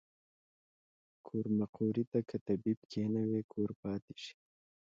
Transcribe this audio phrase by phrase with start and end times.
[1.27, 4.35] کور مقري ته کۀ طبيب کښېنوې کور پاتې شي